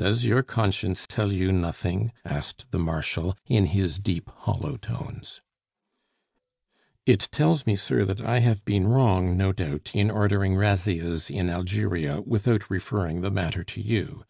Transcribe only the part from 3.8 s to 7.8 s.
deep, hollow tones. "It tells me,